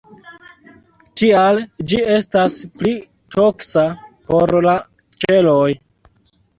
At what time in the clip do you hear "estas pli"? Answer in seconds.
2.15-2.97